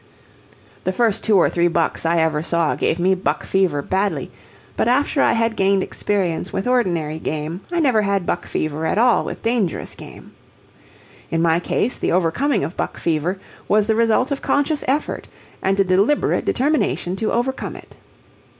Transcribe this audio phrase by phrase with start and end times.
[0.83, 4.31] The first two or three bucks I ever saw gave me buck fever badly,
[4.75, 8.97] but after I had gained experience with ordinary game I never had buck fever at
[8.97, 10.31] all with dangerous game.
[11.29, 13.37] In my case the overcoming of buck fever
[13.67, 15.27] was the result of conscious effort
[15.61, 17.93] and a deliberate determination to overcome it.